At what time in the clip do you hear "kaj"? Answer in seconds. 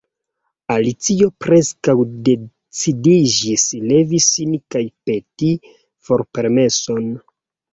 4.77-4.83